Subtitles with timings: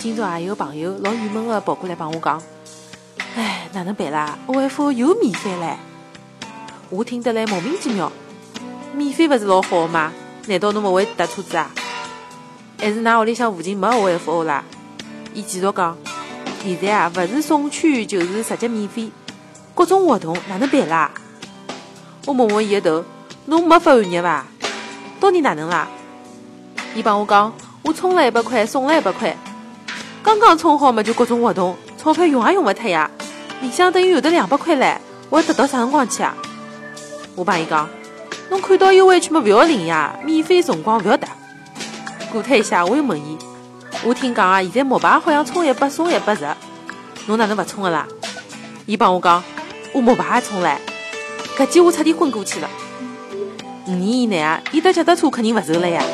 [0.00, 2.40] 今朝也有朋友老郁闷个跑过来帮我讲，
[3.34, 5.74] 哎，哪能办啦？OFO 又免费唻！
[6.88, 8.10] 我听得来莫名其妙，
[8.94, 10.12] 免费勿是老好个吗？
[10.46, 11.68] 难道侬勿会搭车子啊？
[12.78, 14.62] 还是㑚屋里向附近没 OFO 啦？
[15.34, 15.96] 伊继续讲，
[16.62, 19.10] 现在啊，勿是送券就是直接免费，
[19.74, 21.10] 各种活动哪能办啦？
[22.24, 23.04] 我摸摸伊个头，
[23.46, 24.46] 侬没发寒热伐？
[25.18, 25.88] 到底哪能啦？
[26.94, 27.52] 伊帮我讲，
[27.82, 29.36] 我充了一百块，送了一百块。
[30.28, 33.10] 刚刚充好嘛，就各种活动，钞票用也用勿脱呀。
[33.62, 34.94] 里向等于有得两百块唻，
[35.30, 36.36] 我要得到啥辰光去啊？
[37.34, 37.88] 我帮伊讲，
[38.50, 41.26] 侬看到优惠券嘛，勿要领呀，免费辰光勿要得。
[42.30, 43.38] 过脱一下，我又问伊，
[44.04, 46.46] 我听讲啊，现在摩拜好像充一百送一百十，
[47.24, 48.06] 侬哪能勿充个啦？
[48.84, 49.42] 伊帮我讲，
[49.94, 50.76] 我摩拜也充唻，
[51.56, 52.68] 搿记我彻底昏过去了。
[53.86, 56.04] 五年以内啊，伊搭脚踏车肯定勿愁了呀。